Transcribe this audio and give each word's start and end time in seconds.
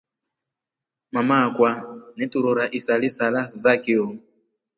Mama 1.13 1.37
kwaa 1.55 1.79
neturora 2.17 2.65
isila 2.77 3.09
sala 3.17 3.41
za 3.63 3.73
kio. 3.83 4.03